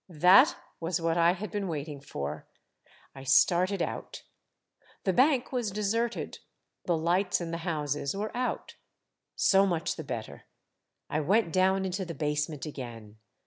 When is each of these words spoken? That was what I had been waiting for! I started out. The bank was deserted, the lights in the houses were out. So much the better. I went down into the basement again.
That 0.09 0.55
was 0.79 0.99
what 0.99 1.15
I 1.15 1.33
had 1.33 1.51
been 1.51 1.67
waiting 1.67 2.01
for! 2.01 2.47
I 3.13 3.23
started 3.23 3.83
out. 3.83 4.23
The 5.03 5.13
bank 5.13 5.51
was 5.51 5.69
deserted, 5.69 6.39
the 6.85 6.97
lights 6.97 7.39
in 7.39 7.51
the 7.51 7.59
houses 7.69 8.15
were 8.15 8.35
out. 8.35 8.77
So 9.35 9.67
much 9.67 9.97
the 9.97 10.03
better. 10.03 10.45
I 11.07 11.19
went 11.19 11.53
down 11.53 11.85
into 11.85 12.03
the 12.03 12.15
basement 12.15 12.65
again. 12.65 13.17